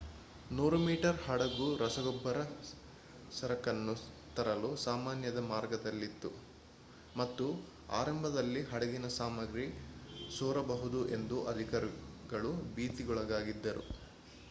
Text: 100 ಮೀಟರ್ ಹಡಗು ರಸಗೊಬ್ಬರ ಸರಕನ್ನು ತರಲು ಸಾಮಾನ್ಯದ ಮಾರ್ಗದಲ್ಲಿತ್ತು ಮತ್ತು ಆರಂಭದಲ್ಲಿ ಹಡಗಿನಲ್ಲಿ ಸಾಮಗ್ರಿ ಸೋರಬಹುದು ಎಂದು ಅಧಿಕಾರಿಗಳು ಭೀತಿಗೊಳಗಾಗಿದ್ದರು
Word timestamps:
100 0.49 0.77
ಮೀಟರ್ 0.83 1.17
ಹಡಗು 1.25 1.65
ರಸಗೊಬ್ಬರ 1.81 2.37
ಸರಕನ್ನು 3.31 3.93
ತರಲು 4.37 4.69
ಸಾಮಾನ್ಯದ 4.83 5.39
ಮಾರ್ಗದಲ್ಲಿತ್ತು 5.49 6.29
ಮತ್ತು 7.15 7.45
ಆರಂಭದಲ್ಲಿ 7.99 8.63
ಹಡಗಿನಲ್ಲಿ 8.71 9.17
ಸಾಮಗ್ರಿ 9.19 9.67
ಸೋರಬಹುದು 10.29 11.01
ಎಂದು 11.17 11.37
ಅಧಿಕಾರಿಗಳು 11.53 12.53
ಭೀತಿಗೊಳಗಾಗಿದ್ದರು 12.75 13.85